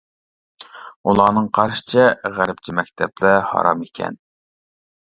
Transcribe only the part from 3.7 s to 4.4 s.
ئىكەن.